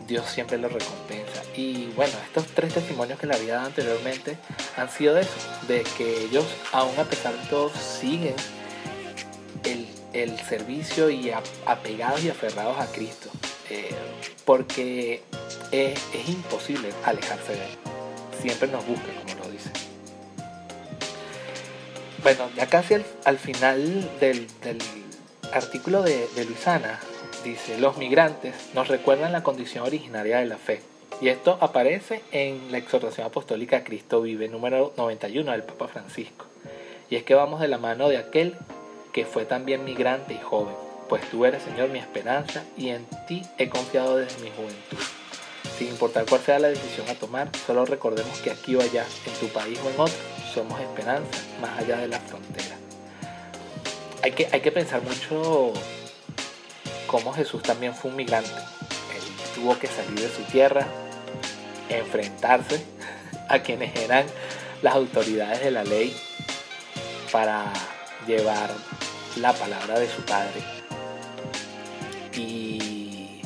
Dios 0.06 0.26
siempre 0.26 0.58
lo 0.58 0.68
recompensa. 0.68 1.42
Y 1.56 1.86
bueno, 1.96 2.12
estos 2.24 2.46
tres 2.48 2.74
testimonios 2.74 3.18
que 3.18 3.26
le 3.26 3.34
había 3.34 3.54
dado 3.54 3.66
anteriormente 3.66 4.36
han 4.76 4.90
sido 4.90 5.14
de 5.14 5.22
eso, 5.22 5.32
de 5.68 5.82
que 5.96 6.24
ellos, 6.24 6.44
aún 6.72 6.98
a 6.98 7.04
pesar 7.04 7.34
de 7.34 7.46
todo, 7.48 7.70
siguen 7.70 8.34
el, 10.12 10.38
servicio 10.48 11.10
y 11.10 11.32
apegados 11.66 12.22
y 12.22 12.30
aferrados 12.30 12.78
a 12.78 12.86
Cristo. 12.92 13.30
Eh, 13.70 13.94
porque 14.44 15.22
es, 15.72 15.98
es 16.14 16.28
imposible 16.28 16.90
alejarse 17.04 17.52
de 17.52 17.64
Él. 17.64 17.78
Siempre 18.42 18.68
nos 18.68 18.86
busca, 18.86 19.06
como 19.22 19.44
lo 19.44 19.50
dice. 19.50 19.70
Bueno, 22.22 22.48
ya 22.56 22.66
casi 22.66 22.94
al, 23.24 23.38
final 23.38 24.10
del, 24.20 24.46
artículo 25.52 26.02
de, 26.02 26.28
de 26.34 26.44
Luisana, 26.44 27.00
dice, 27.44 27.78
los 27.78 27.96
migrantes 27.98 28.54
nos 28.74 28.88
recuerdan 28.88 29.32
la 29.32 29.42
condición 29.42 29.84
originaria 29.84 30.38
de 30.38 30.46
la 30.46 30.56
fe. 30.56 30.80
Y 31.20 31.28
esto 31.28 31.58
aparece 31.60 32.22
en 32.32 32.72
la 32.72 32.78
exhortación 32.78 33.26
apostólica 33.26 33.84
Cristo 33.84 34.22
vive, 34.22 34.48
número 34.48 34.92
91 34.96 35.52
del 35.52 35.62
Papa 35.62 35.86
Francisco. 35.86 36.46
Y 37.08 37.16
es 37.16 37.22
que 37.22 37.34
vamos 37.34 37.60
de 37.60 37.68
la 37.68 37.78
mano 37.78 38.08
de 38.08 38.16
aquel 38.16 38.56
que 39.12 39.24
fue 39.24 39.44
también 39.44 39.84
migrante 39.84 40.34
y 40.34 40.38
joven, 40.38 40.74
pues 41.08 41.22
tú 41.30 41.44
eres, 41.44 41.62
Señor, 41.62 41.90
mi 41.90 42.00
esperanza, 42.00 42.64
y 42.76 42.88
en 42.88 43.06
ti 43.28 43.42
he 43.58 43.68
confiado 43.68 44.16
desde 44.16 44.42
mi 44.42 44.50
juventud. 44.50 44.98
Sin 45.78 45.88
importar 45.88 46.24
cuál 46.26 46.40
sea 46.40 46.58
la 46.58 46.68
decisión 46.68 47.08
a 47.08 47.14
tomar, 47.14 47.48
solo 47.66 47.84
recordemos 47.84 48.40
que 48.40 48.50
aquí 48.50 48.74
o 48.74 48.80
allá, 48.80 49.04
en 49.26 49.32
tu 49.34 49.52
país 49.52 49.78
o 49.84 49.90
en 49.90 50.00
otro, 50.00 50.14
somos 50.52 50.80
esperanza 50.80 51.38
más 51.60 51.78
allá 51.78 51.98
de 51.98 52.08
la 52.08 52.18
frontera. 52.18 52.76
Hay 54.22 54.32
que, 54.32 54.48
hay 54.50 54.60
que 54.60 54.72
pensar 54.72 55.02
mucho 55.02 55.72
cómo 57.14 57.32
Jesús 57.32 57.62
también 57.62 57.94
fue 57.94 58.10
un 58.10 58.16
migrante. 58.16 58.50
Él 58.50 59.22
tuvo 59.54 59.78
que 59.78 59.86
salir 59.86 60.18
de 60.18 60.28
su 60.28 60.42
tierra, 60.50 60.84
enfrentarse 61.88 62.84
a 63.48 63.60
quienes 63.60 63.94
eran 63.94 64.26
las 64.82 64.96
autoridades 64.96 65.62
de 65.62 65.70
la 65.70 65.84
ley 65.84 66.12
para 67.30 67.72
llevar 68.26 68.68
la 69.36 69.52
palabra 69.52 70.00
de 70.00 70.08
su 70.10 70.22
padre. 70.22 70.60
Y 72.32 73.40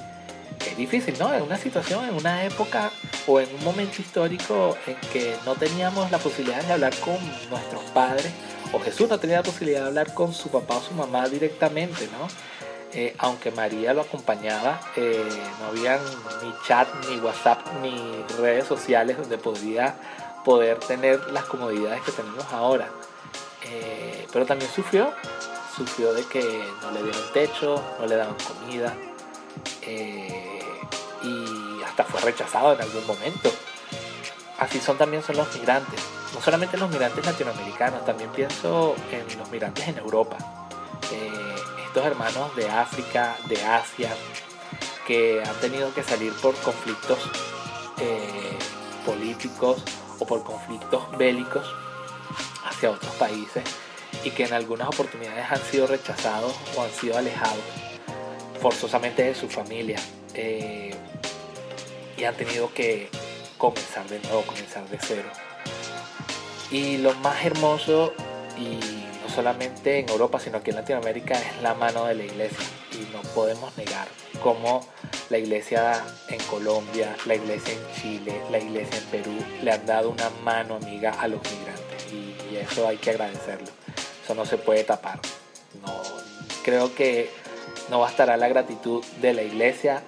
es 0.66 0.76
difícil, 0.78 1.18
¿no? 1.18 1.34
En 1.34 1.42
una 1.42 1.58
situación, 1.58 2.08
en 2.08 2.14
una 2.14 2.46
época 2.46 2.90
o 3.26 3.38
en 3.38 3.54
un 3.54 3.62
momento 3.62 4.00
histórico 4.00 4.78
en 4.86 4.96
que 5.12 5.36
no 5.44 5.56
teníamos 5.56 6.10
la 6.10 6.16
posibilidad 6.16 6.62
de 6.62 6.72
hablar 6.72 6.94
con 7.00 7.18
nuestros 7.50 7.82
padres, 7.92 8.32
o 8.72 8.80
Jesús 8.80 9.10
no 9.10 9.18
tenía 9.18 9.36
la 9.36 9.42
posibilidad 9.42 9.82
de 9.82 9.86
hablar 9.88 10.14
con 10.14 10.32
su 10.32 10.48
papá 10.48 10.78
o 10.78 10.82
su 10.82 10.94
mamá 10.94 11.28
directamente, 11.28 12.08
¿no? 12.18 12.28
Eh, 12.94 13.14
aunque 13.18 13.50
María 13.50 13.92
lo 13.92 14.00
acompañaba, 14.00 14.80
eh, 14.96 15.28
no 15.60 15.66
había 15.66 15.98
ni 16.42 16.54
chat, 16.66 16.88
ni 17.08 17.18
WhatsApp, 17.18 17.60
ni 17.82 18.24
redes 18.38 18.66
sociales 18.66 19.18
donde 19.18 19.36
podría 19.36 19.94
poder 20.44 20.78
tener 20.78 21.20
las 21.30 21.44
comodidades 21.44 22.00
que 22.02 22.12
tenemos 22.12 22.44
ahora. 22.50 22.88
Eh, 23.64 24.26
pero 24.32 24.46
también 24.46 24.70
sufrió, 24.70 25.12
sufrió 25.76 26.14
de 26.14 26.24
que 26.24 26.40
no 26.82 26.90
le 26.92 27.02
dieron 27.02 27.32
techo, 27.34 27.82
no 27.98 28.06
le 28.06 28.16
daban 28.16 28.36
comida 28.36 28.94
y 31.22 31.68
fue 32.04 32.20
rechazado 32.20 32.74
en 32.74 32.80
algún 32.80 33.06
momento. 33.06 33.50
Así 34.58 34.80
son 34.80 34.98
también 34.98 35.22
son 35.22 35.36
los 35.36 35.52
migrantes. 35.54 36.00
No 36.34 36.40
solamente 36.40 36.76
los 36.76 36.90
migrantes 36.90 37.24
latinoamericanos, 37.24 38.04
también 38.04 38.30
pienso 38.30 38.94
en 39.10 39.38
los 39.38 39.50
migrantes 39.50 39.88
en 39.88 39.98
Europa. 39.98 40.36
Estos 41.88 42.04
hermanos 42.04 42.54
de 42.54 42.68
África, 42.68 43.34
de 43.48 43.62
Asia, 43.64 44.14
que 45.06 45.42
han 45.42 45.54
tenido 45.56 45.92
que 45.94 46.02
salir 46.02 46.34
por 46.34 46.54
conflictos 46.56 47.18
eh, 47.98 48.58
políticos 49.06 49.82
o 50.18 50.26
por 50.26 50.44
conflictos 50.44 51.10
bélicos 51.16 51.66
hacia 52.66 52.90
otros 52.90 53.10
países 53.14 53.64
y 54.22 54.30
que 54.32 54.44
en 54.44 54.52
algunas 54.52 54.88
oportunidades 54.88 55.50
han 55.50 55.62
sido 55.62 55.86
rechazados 55.86 56.54
o 56.76 56.82
han 56.82 56.90
sido 56.90 57.16
alejados 57.16 57.64
forzosamente 58.60 59.22
de 59.22 59.34
su 59.34 59.48
familia. 59.48 59.98
Eh, 60.34 60.94
y 62.18 62.24
han 62.24 62.36
tenido 62.36 62.72
que 62.74 63.08
comenzar 63.56 64.06
de 64.08 64.20
nuevo, 64.20 64.42
comenzar 64.42 64.86
de 64.90 64.98
cero. 65.00 65.30
Y 66.70 66.98
lo 66.98 67.14
más 67.14 67.42
hermoso, 67.46 68.12
y 68.58 68.97
solamente 69.38 70.00
en 70.00 70.08
Europa, 70.08 70.40
sino 70.40 70.58
aquí 70.58 70.70
en 70.70 70.76
Latinoamérica, 70.76 71.38
es 71.38 71.62
la 71.62 71.72
mano 71.72 72.06
de 72.06 72.16
la 72.16 72.24
iglesia. 72.24 72.66
Y 72.90 73.08
no 73.12 73.22
podemos 73.36 73.76
negar 73.78 74.08
cómo 74.42 74.84
la 75.30 75.38
iglesia 75.38 76.04
en 76.28 76.40
Colombia, 76.50 77.14
la 77.24 77.36
iglesia 77.36 77.74
en 77.74 78.00
Chile, 78.00 78.42
la 78.50 78.58
iglesia 78.58 78.98
en 78.98 79.04
Perú 79.04 79.38
le 79.62 79.70
han 79.70 79.86
dado 79.86 80.10
una 80.10 80.28
mano 80.42 80.74
amiga 80.74 81.12
a 81.12 81.28
los 81.28 81.40
migrantes. 81.44 82.12
Y, 82.12 82.56
eso 82.56 82.88
hay 82.88 82.96
que 82.96 83.10
agradecerlo. 83.10 83.68
Eso 84.24 84.34
no 84.34 84.44
se 84.44 84.58
puede 84.58 84.82
tapar. 84.82 85.20
No, 85.86 86.02
creo 86.64 86.92
que 86.96 87.30
no 87.90 88.00
bastará 88.00 88.36
la 88.36 88.48
gratitud 88.48 89.04
de 89.20 89.34
la 89.34 89.42
iglesia 89.42 90.02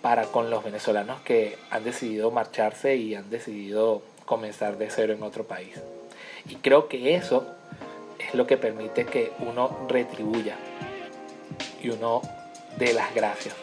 para 0.00 0.26
con 0.26 0.48
los 0.48 0.62
venezolanos 0.62 1.22
que 1.22 1.58
han 1.70 1.82
decidido 1.82 2.30
marcharse 2.30 2.94
y 2.94 3.16
han 3.16 3.28
decidido 3.30 4.02
comenzar 4.26 4.78
de 4.78 4.90
cero 4.90 5.12
en 5.12 5.24
otro 5.24 5.42
país. 5.42 5.74
Y 6.48 6.54
creo 6.56 6.86
que 6.86 7.16
eso 7.16 7.44
es 8.28 8.34
lo 8.34 8.46
que 8.46 8.56
permite 8.56 9.06
que 9.06 9.32
uno 9.38 9.86
retribuya 9.88 10.56
y 11.82 11.90
uno 11.90 12.22
dé 12.76 12.92
las 12.92 13.14
gracias. 13.14 13.54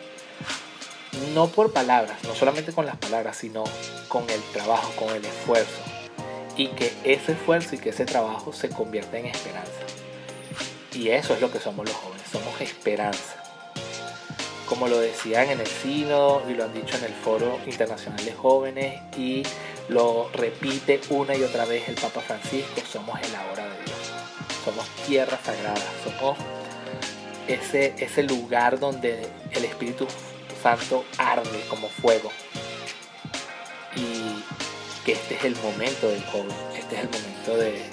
No 1.34 1.48
por 1.48 1.72
palabras, 1.72 2.24
no 2.24 2.34
solamente 2.34 2.74
con 2.74 2.86
las 2.86 2.98
palabras, 2.98 3.38
sino 3.38 3.64
con 4.08 4.30
el 4.30 4.42
trabajo, 4.52 4.92
con 4.98 5.16
el 5.16 5.24
esfuerzo. 5.24 5.82
Y 6.56 6.68
que 6.70 6.94
ese 7.04 7.34
esfuerzo 7.34 7.76
y 7.76 7.78
que 7.80 7.90
ese 7.90 8.06
trabajo 8.06 8.54
se 8.54 8.70
convierta 8.70 9.18
en 9.18 9.28
esperanza. 9.28 9.72
Y 10.94 11.10
eso 11.10 11.34
es 11.34 11.42
lo 11.42 11.52
que 11.52 11.60
somos 11.60 11.86
los 11.88 11.96
jóvenes, 11.96 12.28
somos 12.32 12.62
esperanza 12.62 13.44
como 14.74 14.88
lo 14.88 15.00
decían 15.00 15.52
en 15.52 15.60
el 15.60 15.68
Sino 15.68 16.42
y 16.50 16.54
lo 16.56 16.64
han 16.64 16.74
dicho 16.74 16.98
en 16.98 17.04
el 17.04 17.14
Foro 17.14 17.60
Internacional 17.68 18.26
de 18.26 18.34
Jóvenes 18.34 19.02
y 19.18 19.44
lo 19.90 20.30
repite 20.34 21.00
una 21.10 21.36
y 21.36 21.44
otra 21.44 21.66
vez 21.66 21.88
el 21.90 21.96
Papa 21.96 22.22
Francisco, 22.22 22.82
somos 22.92 23.20
el 23.22 23.36
ahora 23.36 23.68
somos 24.64 24.88
tierra 25.06 25.38
sagrada, 25.44 25.82
somos 26.04 26.38
ese, 27.48 27.94
ese 27.98 28.24
lugar 28.24 28.80
donde 28.80 29.28
el 29.52 29.66
Espíritu 29.66 30.08
Santo 30.62 31.04
arde 31.18 31.66
como 31.70 31.88
fuego. 31.88 32.32
Y 33.96 34.44
que 35.06 35.14
este 35.14 35.36
es 35.36 35.44
el 35.44 35.56
momento 35.58 36.08
del 36.08 36.24
joven, 36.26 36.56
este 36.78 36.96
es 36.96 37.02
el 37.02 37.10
momento 37.10 37.58
de, 37.58 37.90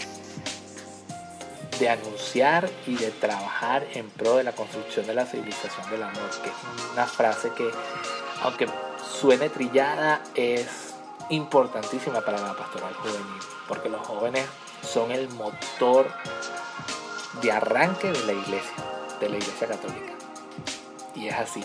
de 1.79 1.89
anunciar 1.89 2.71
y 2.87 2.95
de 2.97 3.11
trabajar 3.11 3.87
en 3.95 4.09
pro 4.11 4.37
de 4.37 4.45
la 4.45 4.53
construcción 4.53 5.07
de 5.07 5.15
la 5.15 5.27
civilización 5.27 5.91
del 5.91 6.05
amor, 6.05 6.31
que 6.43 6.49
es 6.49 6.55
una 6.93 7.07
frase 7.07 7.50
que, 7.53 7.69
aunque 8.43 8.69
suene 9.21 9.49
trillada, 9.50 10.23
es 10.35 10.95
importantísima 11.31 12.21
para 12.21 12.41
la 12.41 12.55
pastoral 12.55 12.95
juvenil, 12.95 13.41
porque 13.69 13.89
los 13.89 14.07
jóvenes 14.07 14.47
son 14.83 15.11
el 15.11 15.29
motor 15.31 16.07
de 17.42 17.52
arranque 17.52 18.11
de 18.11 18.25
la 18.25 18.32
iglesia, 18.32 18.75
de 19.20 19.28
la 19.28 19.37
iglesia 19.37 19.68
católica. 19.68 20.12
Y 21.14 21.28
es 21.28 21.35
así. 21.35 21.64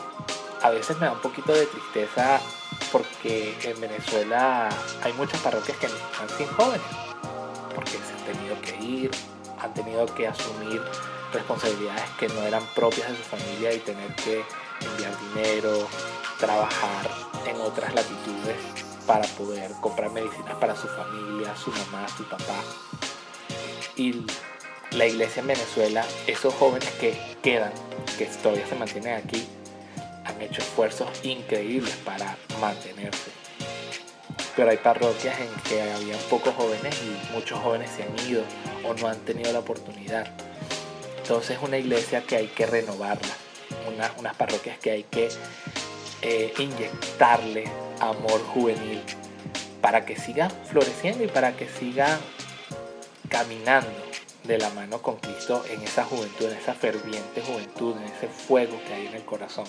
A 0.62 0.70
veces 0.70 0.98
me 0.98 1.06
da 1.06 1.14
un 1.14 1.22
poquito 1.22 1.54
de 1.54 1.66
tristeza 1.66 2.40
porque 2.92 3.58
en 3.64 3.80
Venezuela 3.80 4.70
hay 5.04 5.14
muchas 5.14 5.40
parroquias 5.42 5.78
que 5.78 5.86
están 5.86 6.30
sin 6.38 6.48
jóvenes, 6.48 6.88
porque 7.74 7.92
se 7.92 8.14
han 8.14 8.34
tenido 8.34 8.62
que 8.62 8.76
ir, 8.84 9.12
han 9.60 9.74
tenido 9.74 10.06
que 10.08 10.28
asumir 10.28 10.82
responsabilidades 11.34 12.10
que 12.20 12.28
no 12.30 12.42
eran 12.44 12.64
propias 12.74 13.10
de 13.10 13.18
su 13.18 13.24
familia 13.24 13.74
y 13.74 13.80
tener 13.80 14.16
que 14.16 14.44
enviar 14.82 15.14
dinero, 15.34 15.88
trabajar 16.40 17.10
en 17.46 17.60
otras 17.62 17.94
latitudes 17.94 18.58
para 19.06 19.28
poder 19.28 19.72
comprar 19.82 20.12
medicinas 20.12 20.56
para 20.56 20.76
su 20.76 20.88
familia, 20.88 21.56
su 21.56 21.72
mamá, 21.72 22.08
su 22.08 22.24
papá. 22.24 22.64
Y 23.96 24.26
la 24.96 25.06
iglesia 25.06 25.42
en 25.42 25.48
Venezuela, 25.48 26.06
esos 26.26 26.54
jóvenes 26.54 26.90
que 27.00 27.14
quedan, 27.44 27.72
que 28.18 28.26
todavía 28.26 28.66
se 28.68 28.76
mantienen 28.76 29.16
aquí 29.16 29.46
han 30.24 30.42
hecho 30.42 30.62
esfuerzos 30.62 31.10
increíbles 31.24 31.96
para 32.04 32.38
mantenerse. 32.60 33.32
Pero 34.56 34.70
hay 34.70 34.78
parroquias 34.78 35.38
en 35.40 35.50
que 35.68 35.82
había 35.82 36.18
pocos 36.30 36.56
jóvenes 36.56 36.96
y 37.04 37.34
muchos 37.34 37.60
jóvenes 37.60 37.92
se 37.96 38.04
han 38.04 38.28
ido 38.28 38.44
o 38.84 38.94
no 38.94 39.08
han 39.08 39.20
tenido 39.20 39.52
la 39.52 39.60
oportunidad. 39.60 40.28
Entonces 41.18 41.58
es 41.58 41.64
una 41.64 41.78
iglesia 41.78 42.22
que 42.22 42.38
hay 42.38 42.48
que 42.48 42.66
renovarla, 42.66 43.34
unas 44.18 44.36
parroquias 44.36 44.80
que 44.80 44.92
hay 44.92 45.04
que 45.04 45.30
eh, 46.22 46.54
inyectarle 46.58 47.66
amor 48.00 48.42
juvenil 48.48 49.02
para 49.82 50.06
que 50.06 50.16
siga 50.16 50.50
floreciendo 50.50 51.24
y 51.24 51.28
para 51.28 51.56
que 51.56 51.68
siga 51.68 52.20
caminando 53.30 54.05
de 54.48 54.58
la 54.58 54.70
mano 54.70 55.02
con 55.02 55.18
Cristo 55.18 55.64
en 55.70 55.82
esa 55.82 56.04
juventud, 56.04 56.52
en 56.52 56.58
esa 56.58 56.74
ferviente 56.74 57.42
juventud, 57.42 57.96
en 57.98 58.04
ese 58.04 58.28
fuego 58.28 58.80
que 58.88 58.94
hay 58.94 59.08
en 59.08 59.14
el 59.16 59.26
corazón. 59.26 59.66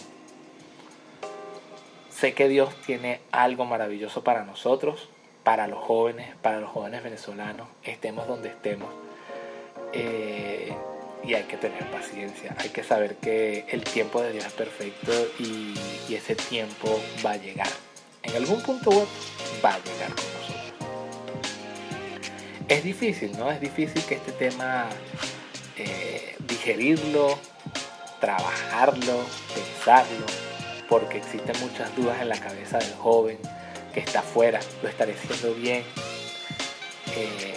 Sé 2.10 2.34
que 2.34 2.48
Dios 2.48 2.74
tiene 2.86 3.20
algo 3.30 3.64
maravilloso 3.64 4.24
para 4.24 4.44
nosotros, 4.44 5.08
para 5.44 5.66
los 5.66 5.84
jóvenes, 5.84 6.34
para 6.42 6.60
los 6.60 6.70
jóvenes 6.70 7.02
venezolanos, 7.02 7.68
estemos 7.84 8.26
donde 8.26 8.48
estemos. 8.48 8.88
Eh, 9.92 10.74
y 11.24 11.34
hay 11.34 11.44
que 11.44 11.56
tener 11.56 11.90
paciencia, 11.90 12.54
hay 12.58 12.68
que 12.70 12.84
saber 12.84 13.16
que 13.16 13.66
el 13.68 13.82
tiempo 13.82 14.22
de 14.22 14.32
Dios 14.32 14.46
es 14.46 14.52
perfecto 14.52 15.12
y, 15.38 15.74
ese 16.14 16.36
tiempo 16.36 17.00
va 17.24 17.32
a 17.32 17.36
llegar. 17.36 17.68
En 18.22 18.34
algún 18.36 18.62
punto 18.62 18.90
va 19.62 19.74
a 19.74 19.78
llegar. 19.78 20.35
Es 22.68 22.82
difícil, 22.82 23.36
¿no? 23.38 23.50
Es 23.50 23.60
difícil 23.60 24.02
que 24.04 24.16
este 24.16 24.32
tema 24.32 24.86
eh, 25.76 26.34
digerirlo, 26.48 27.38
trabajarlo, 28.20 29.24
pensarlo 29.54 30.26
porque 30.88 31.18
existen 31.18 31.54
muchas 31.60 31.94
dudas 31.96 32.20
en 32.20 32.28
la 32.28 32.38
cabeza 32.38 32.78
del 32.78 32.94
joven 32.94 33.38
que 33.92 34.00
está 34.00 34.20
afuera, 34.20 34.60
lo 34.82 34.88
estaré 34.88 35.14
haciendo 35.14 35.54
bien. 35.54 35.84
Eh, 37.16 37.52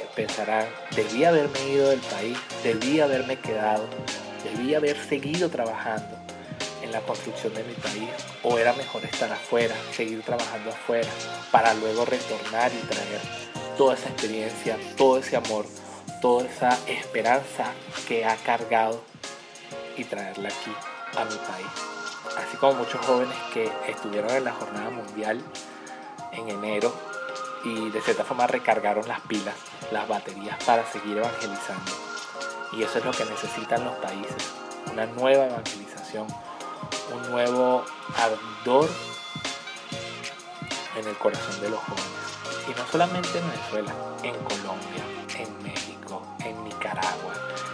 debí 0.95 1.23
haberme 1.23 1.59
ido 1.69 1.89
del 1.89 1.99
país, 2.01 2.37
debí 2.63 2.99
haberme 2.99 3.37
quedado, 3.37 3.87
debí 4.43 4.75
haber 4.75 4.97
seguido 4.97 5.49
trabajando 5.49 6.17
en 6.83 6.91
la 6.91 6.99
construcción 7.01 7.53
de 7.53 7.63
mi 7.63 7.73
país 7.73 8.09
o 8.43 8.57
era 8.57 8.73
mejor 8.73 9.03
estar 9.05 9.31
afuera, 9.31 9.75
seguir 9.91 10.21
trabajando 10.21 10.69
afuera 10.69 11.09
para 11.51 11.73
luego 11.73 12.05
retornar 12.05 12.71
y 12.71 12.85
traer 12.87 13.58
toda 13.79 13.95
esa 13.95 14.09
experiencia, 14.09 14.77
todo 14.95 15.17
ese 15.17 15.37
amor, 15.37 15.65
toda 16.21 16.45
esa 16.45 16.77
esperanza 16.85 17.73
que 18.07 18.25
ha 18.25 18.35
cargado 18.35 19.01
y 19.97 20.03
traerla 20.03 20.49
aquí 20.49 20.71
a 21.17 21.23
mi 21.23 21.35
país 21.35 21.99
así 22.37 22.57
como 22.57 22.73
muchos 22.73 23.03
jóvenes 23.05 23.35
que 23.53 23.71
estuvieron 23.87 24.31
en 24.31 24.43
la 24.43 24.53
jornada 24.53 24.89
mundial 24.89 25.41
en 26.31 26.49
enero 26.49 26.93
y 27.63 27.89
de 27.89 28.01
cierta 28.01 28.23
forma 28.23 28.47
recargaron 28.47 29.07
las 29.07 29.19
pilas, 29.21 29.55
las 29.91 30.07
baterías 30.07 30.61
para 30.63 30.85
seguir 30.85 31.17
evangelizando. 31.17 31.91
Y 32.73 32.83
eso 32.83 32.99
es 32.99 33.05
lo 33.05 33.11
que 33.11 33.25
necesitan 33.25 33.83
los 33.83 33.95
países, 33.95 34.35
una 34.91 35.05
nueva 35.07 35.45
evangelización, 35.45 36.27
un 37.13 37.31
nuevo 37.31 37.83
ardor 38.15 38.89
en 40.97 41.07
el 41.07 41.17
corazón 41.17 41.59
de 41.61 41.69
los 41.69 41.79
jóvenes. 41.79 42.18
Y 42.69 42.71
no 42.71 42.87
solamente 42.91 43.39
en 43.39 43.49
Venezuela, 43.49 43.93
en 44.21 44.35
Colombia, 44.43 45.03
en 45.39 45.63
México, 45.63 46.21
en 46.45 46.63
Nicaragua, 46.63 47.33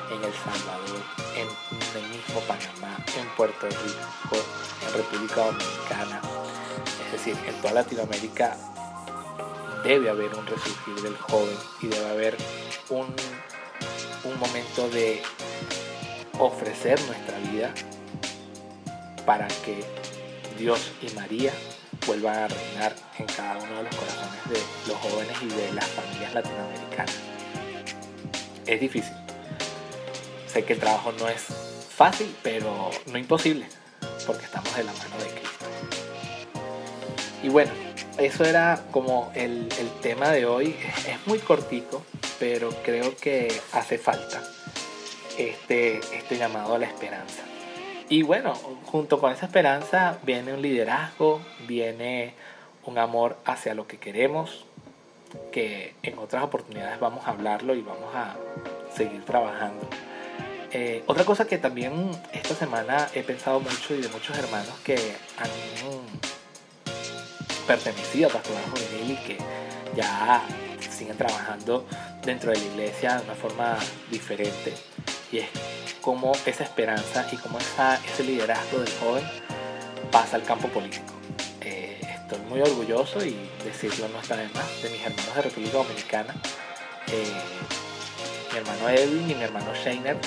en 0.10 0.24
El 0.24 0.34
Salvador, 0.34 1.02
en 1.36 2.02
el 2.02 2.10
mismo 2.10 2.40
Panamá, 2.48 2.98
en 3.18 3.28
Puerto 3.36 3.68
Rico, 3.68 4.42
en 4.88 4.94
República 4.94 5.36
Dominicana, 5.48 6.22
es 7.06 7.12
decir, 7.12 7.36
en 7.46 7.62
toda 7.62 7.74
Latinoamérica 7.74 8.56
debe 9.84 10.10
haber 10.10 10.34
un 10.34 10.48
resurgir 10.48 10.96
del 11.04 11.17
joven 11.17 11.58
y 11.82 11.88
debe 11.88 12.10
haber 12.10 12.38
un, 12.89 13.13
un 14.24 14.39
momento 14.39 14.89
de 14.89 15.22
ofrecer 16.39 17.00
nuestra 17.02 17.38
vida 17.52 17.74
para 19.26 19.48
que 19.48 19.84
Dios 20.58 20.91
y 21.02 21.13
María 21.15 21.52
vuelvan 22.06 22.36
a 22.36 22.48
reinar 22.48 22.96
en 23.18 23.26
cada 23.26 23.58
uno 23.58 23.78
de 23.78 23.84
los 23.84 23.96
corazones 23.96 24.50
de 24.50 24.60
los 24.88 24.98
jóvenes 24.98 25.38
y 25.41 25.48
de 25.48 25.74
las 25.74 25.86
familias 25.88 26.34
latinoamericanas. 26.34 27.15
Es 28.65 28.80
difícil, 28.80 29.13
Sé 30.48 30.63
que 30.63 30.74
el 30.74 30.80
trabajo 30.80 31.12
no 31.12 31.28
es 31.28 31.41
fácil, 31.96 32.34
pero 32.41 32.89
no 33.08 33.18
imposible, 33.18 33.68
porque 34.26 34.46
estamos 34.46 34.74
de 34.76 34.86
la 34.86 34.94
mano 34.94 35.18
de 35.18 35.30
Cristo. 35.32 35.65
Y 37.44 37.50
bueno, 37.50 37.72
eso 38.18 38.46
era 38.46 38.82
como 38.91 39.32
el, 39.36 39.68
tema 40.02 40.30
de 40.30 40.46
hoy. 40.46 40.76
Es 41.08 41.28
muy 41.28 41.39
cortico, 41.39 42.06
pero 42.39 42.70
creo 42.84 43.18
que 43.18 43.54
hace 43.74 43.98
falta 43.98 44.41
este, 45.38 45.98
este 46.15 46.38
llamado 46.38 46.76
a 46.76 46.80
la 46.80 46.86
esperanza. 46.86 47.44
Y 48.08 48.22
bueno, 48.22 48.54
junto 48.86 49.20
con 49.20 49.32
esa 49.32 49.48
esperanza 49.48 50.20
viene 50.24 50.54
un 50.54 50.62
liderazgo, 50.62 51.41
viene 51.68 52.34
un 52.86 53.00
amor 53.00 53.38
hacia 53.46 53.74
lo 53.74 53.88
que 53.88 53.98
queremos, 53.98 54.65
que 55.52 55.96
en 56.04 56.20
otras 56.20 56.44
oportunidades 56.44 57.00
vamos 57.00 57.26
a 57.26 57.32
hablarlo 57.32 57.74
y 57.74 57.82
vamos 57.82 58.13
a 58.13 58.36
seguir 58.96 59.26
trabajando. 59.26 59.88
Eh, 60.72 61.04
otra 61.08 61.24
cosa 61.24 61.48
que 61.48 61.58
también 61.58 62.12
esta 62.32 62.54
semana 62.54 63.08
he 63.15 63.24
pensado 63.24 63.60
mucho 63.60 63.96
y 63.96 64.02
de 64.02 64.10
muchos 64.10 64.38
hermanos 64.38 64.76
que 64.84 64.96
han 65.38 65.50
pertenecido 67.65 68.30
a 68.30 68.34
Pastoral 68.34 68.63
Juvenil 68.65 69.12
y 69.12 69.28
que 69.28 69.38
ya 69.96 70.44
siguen 70.80 71.18
trabajando 71.18 71.86
dentro 72.24 72.52
de 72.52 72.60
la 72.60 72.65
iglesia 72.65 73.18
de 73.18 73.24
una 73.24 73.34
forma 73.34 73.78
diferente 74.12 74.74
y 75.36 75.39
es 75.39 75.50
cómo 76.02 76.32
esa 76.45 76.63
esperanza 76.63 77.28
y 77.32 77.36
cómo 77.36 77.58
ese 77.60 78.24
liderazgo 78.24 78.80
del 78.80 78.93
joven 79.00 79.24
pasa 80.12 80.38
al 80.38 80.43
campo 80.43 80.67
político. 80.69 81.13
Eh, 81.62 82.00
estoy 82.02 82.39
muy 82.48 82.62
orgulloso 82.62 83.26
y 83.26 83.36
decirlo 83.65 84.08
no 84.10 84.19
está 84.19 84.38
de 84.38 84.48
más 84.50 84.82
de 84.82 84.89
mis 84.89 85.02
hermanos 85.02 85.36
de 85.36 85.41
República 85.41 85.78
Dominicana, 85.78 86.36
eh, 87.08 87.41
mi 88.52 88.58
hermano 88.58 88.89
Edwin 88.89 89.30
y 89.30 89.36
mi 89.36 89.43
hermano 89.43 89.74
Shainer 89.74 90.17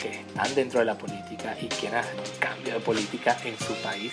que 0.00 0.20
están 0.20 0.54
dentro 0.54 0.78
de 0.80 0.86
la 0.86 0.96
política 0.96 1.56
y 1.60 1.66
quieren 1.66 1.98
hacer 1.98 2.14
un 2.16 2.38
cambio 2.38 2.74
de 2.74 2.80
política 2.80 3.36
en 3.44 3.58
su 3.58 3.74
país 3.82 4.12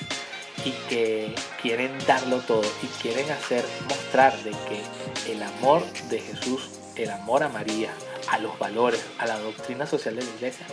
y 0.65 0.71
que 0.89 1.35
quieren 1.61 1.91
darlo 2.07 2.39
todo 2.39 2.65
y 2.81 2.87
quieren 3.01 3.29
hacer 3.29 3.63
mostrar 3.87 4.35
de 4.43 4.51
que 4.51 5.31
el 5.31 5.43
amor 5.43 5.83
de 6.09 6.19
Jesús, 6.19 6.71
el 6.95 7.11
amor 7.11 7.43
a 7.43 7.49
María, 7.49 7.91
a 8.29 8.39
los 8.39 8.57
valores, 8.59 9.05
a 9.17 9.25
la 9.25 9.39
doctrina 9.39 9.85
social 9.85 10.15
de 10.15 10.23
la 10.23 10.29
iglesia, 10.31 10.65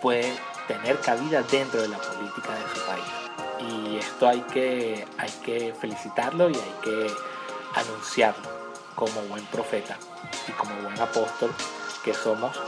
puede 0.00 0.32
tener 0.68 0.98
cabida 1.00 1.42
dentro 1.42 1.82
de 1.82 1.88
la 1.88 1.98
política 1.98 2.54
de 2.54 2.74
su 2.74 2.86
país. 2.86 3.22
Y 3.70 3.96
esto 3.96 4.28
hay 4.28 4.40
que, 4.42 5.06
hay 5.18 5.30
que 5.44 5.74
felicitarlo 5.80 6.50
y 6.50 6.54
hay 6.54 6.74
que 6.82 7.12
anunciarlo 7.74 8.50
como 8.94 9.20
buen 9.22 9.44
profeta 9.46 9.96
y 10.48 10.52
como 10.52 10.74
buen 10.82 11.00
apóstol 11.00 11.52
que 12.04 12.12
somos 12.12 12.58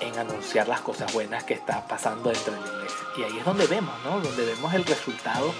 en 0.00 0.18
anunciar 0.18 0.68
las 0.68 0.80
cosas 0.80 1.12
buenas 1.12 1.44
que 1.44 1.54
está 1.54 1.86
pasando 1.86 2.30
dentro 2.30 2.52
de 2.52 2.60
la 2.60 2.66
iglesia. 2.66 2.98
Y 3.16 3.22
ahí 3.22 3.38
es 3.38 3.44
donde 3.44 3.66
vemos, 3.66 3.94
¿no? 4.04 4.20
Donde 4.20 4.44
vemos 4.44 4.74
el 4.74 4.84
resultado 4.84 5.52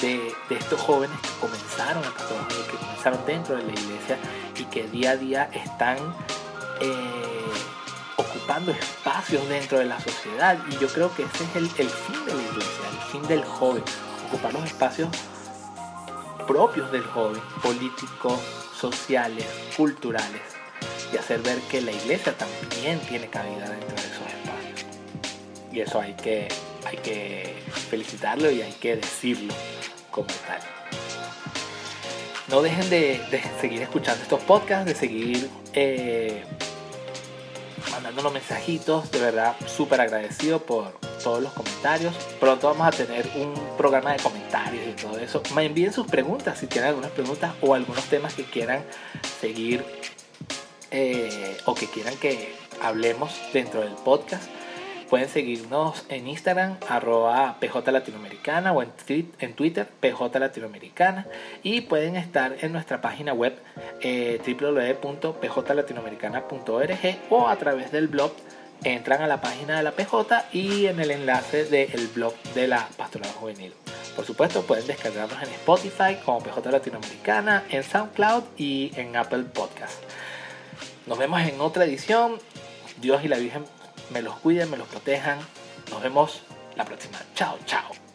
de, 0.00 0.34
estos 0.50 0.80
jóvenes 0.80 1.18
que 1.20 1.28
comenzaron 1.40 2.04
a 2.04 2.10
pastorar, 2.10 2.48
que 2.48 2.76
comenzaron 2.76 3.26
dentro 3.26 3.56
de 3.56 3.62
la 3.62 3.72
iglesia 3.72 4.18
y 4.56 4.64
que 4.64 4.88
día 4.88 5.12
a 5.12 5.16
día 5.16 5.50
están 5.52 5.98
eh, 6.80 7.52
ocupando 8.16 8.72
espacios 8.72 9.48
dentro 9.48 9.78
de 9.78 9.86
la 9.86 10.00
sociedad. 10.00 10.58
Y 10.70 10.78
yo 10.78 10.88
creo 10.88 11.14
que 11.14 11.24
ese 11.24 11.44
es 11.44 11.56
el, 11.56 11.64
el 11.78 11.90
fin 11.90 12.24
de 12.26 12.34
la 12.34 12.42
iglesia, 12.42 12.88
el 12.90 13.10
fin 13.10 13.22
del 13.28 13.44
joven, 13.44 13.82
ocupar 14.28 14.52
los 14.52 14.64
espacios 14.64 15.08
propios 16.46 16.90
del 16.92 17.02
joven, 17.02 17.40
políticos, 17.62 18.40
sociales, 18.78 19.46
culturales 19.76 20.42
y 21.12 21.16
hacer 21.16 21.40
ver 21.40 21.58
que 21.70 21.80
la 21.80 21.92
iglesia 21.92 22.36
también 22.36 23.00
tiene 23.00 23.28
cabida 23.28 23.68
dentro 23.68 23.96
de 23.96 24.02
esos 24.02 24.26
espacios. 24.26 24.86
Y 25.72 25.80
eso 25.80 26.00
hay 26.00 26.14
que, 26.14 26.48
hay 26.84 26.96
que 26.98 27.62
felicitarlo 27.90 28.50
y 28.50 28.62
hay 28.62 28.72
que 28.72 28.96
decirlo 28.96 29.54
como 30.10 30.28
tal. 30.46 30.75
No 32.48 32.62
dejen 32.62 32.88
de, 32.90 33.20
seguir 33.60 33.82
escuchando 33.82 34.22
estos 34.22 34.40
podcasts, 34.42 34.86
de 34.86 34.94
seguir 34.94 35.50
eh, 35.72 36.44
mandándonos 37.90 38.32
mensajitos. 38.32 39.10
De 39.10 39.18
verdad, 39.18 39.56
súper 39.66 40.00
agradecido 40.00 40.60
por 40.60 40.92
todos 41.22 41.42
los 41.42 41.52
comentarios. 41.52 42.14
Pronto 42.38 42.68
vamos 42.68 42.86
a 42.86 42.90
tener 42.92 43.28
un 43.34 43.52
programa 43.76 44.12
de 44.12 44.22
comentarios 44.22 44.84
y 44.86 44.92
todo 44.92 45.18
eso. 45.18 45.42
Me 45.56 45.64
envíen 45.64 45.92
sus 45.92 46.06
preguntas 46.06 46.58
si 46.58 46.68
tienen 46.68 46.90
algunas 46.90 47.10
preguntas 47.10 47.52
o 47.60 47.74
algunos 47.74 48.04
temas 48.04 48.34
que 48.34 48.44
quieran 48.44 48.84
seguir 49.40 49.84
eh, 50.92 51.58
o 51.64 51.74
que 51.74 51.88
quieran 51.88 52.14
que 52.16 52.54
hablemos 52.80 53.32
dentro 53.52 53.80
del 53.80 53.94
podcast, 53.94 54.44
Pueden 55.10 55.28
seguirnos 55.28 56.06
en 56.08 56.26
Instagram, 56.26 56.78
arroba 56.88 57.58
PJ 57.60 57.92
Latinoamericana 57.92 58.72
o 58.72 58.82
en, 58.82 58.90
Twitter, 59.54 59.86
PJ 60.00 60.38
Latinoamericana. 60.38 61.26
Y 61.62 61.82
pueden 61.82 62.16
estar 62.16 62.56
en 62.60 62.72
nuestra 62.72 63.00
página 63.00 63.32
web 63.32 63.56
eh, 64.00 64.40
www.pjlatinoamericana.org 64.44 67.18
o 67.30 67.48
a 67.48 67.56
través 67.56 67.92
del 67.92 68.08
blog 68.08 68.32
entran 68.84 69.22
a 69.22 69.26
la 69.26 69.40
página 69.40 69.78
de 69.78 69.82
la 69.82 69.92
PJ 69.92 70.44
y 70.52 70.84
en 70.86 71.00
el 71.00 71.10
enlace 71.10 71.64
del 71.64 72.08
blog 72.08 72.34
de 72.54 72.68
la 72.68 72.88
Pastoral 72.96 73.30
Juvenil. 73.32 73.72
Por 74.14 74.24
supuesto, 74.24 74.62
pueden 74.62 74.86
descargarnos 74.86 75.42
en 75.42 75.48
Spotify 75.50 76.16
como 76.24 76.38
PJ 76.40 76.70
Latinoamericana, 76.70 77.64
en 77.70 77.82
SoundCloud 77.82 78.44
y 78.56 78.92
en 78.96 79.16
Apple 79.16 79.42
Podcast. 79.44 80.02
Nos 81.06 81.18
vemos 81.18 81.40
en 81.42 81.60
otra 81.60 81.84
edición. 81.84 82.38
Dios 83.00 83.22
y 83.24 83.28
la 83.28 83.36
Virgen 83.36 83.64
me 84.10 84.22
los 84.22 84.36
cuiden, 84.36 84.70
me 84.70 84.76
los 84.76 84.88
protejan. 84.88 85.38
Nos 85.90 86.02
vemos 86.02 86.42
la 86.76 86.84
próxima. 86.84 87.18
Chao, 87.34 87.58
chao. 87.66 88.05